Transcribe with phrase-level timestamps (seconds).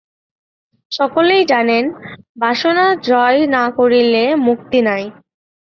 [0.91, 1.83] সকলেই জানেন,
[2.37, 5.03] বাসনা জয় না করিলে মুক্তি নাই।